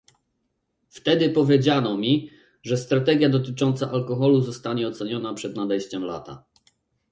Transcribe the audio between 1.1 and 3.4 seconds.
powiedziano mi, że strategia